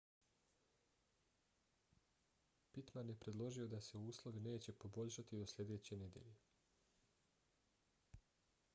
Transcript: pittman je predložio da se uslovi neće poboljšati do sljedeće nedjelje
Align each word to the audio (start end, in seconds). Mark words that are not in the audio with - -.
pittman 2.77 3.11
je 3.13 3.17
predložio 3.25 3.67
da 3.75 3.81
se 3.89 4.01
uslovi 4.07 4.41
neće 4.49 4.73
poboljšati 4.85 5.41
do 5.43 5.49
sljedeće 5.55 5.97
nedjelje 5.97 6.37